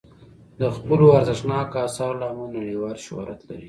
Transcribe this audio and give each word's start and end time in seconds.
د 0.59 0.61
خپلو 0.75 1.05
ارزښتناکو 1.17 1.75
اثارو 1.87 2.19
له 2.21 2.25
امله 2.31 2.51
نړیوال 2.57 2.95
شهرت 3.05 3.39
لري. 3.47 3.59